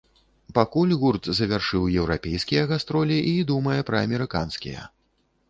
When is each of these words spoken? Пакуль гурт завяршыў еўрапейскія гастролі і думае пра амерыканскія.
Пакуль 0.57 0.93
гурт 1.03 1.29
завяршыў 1.39 1.83
еўрапейскія 1.99 2.63
гастролі 2.73 3.19
і 3.33 3.35
думае 3.53 3.79
пра 3.93 4.03
амерыканскія. 4.09 4.89